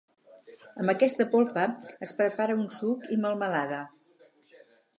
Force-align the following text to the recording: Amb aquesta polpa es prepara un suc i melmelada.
Amb 0.83 0.93
aquesta 0.93 1.27
polpa 1.33 1.65
es 2.07 2.13
prepara 2.21 2.57
un 2.63 2.65
suc 2.77 3.07
i 3.17 3.21
melmelada. 3.27 3.83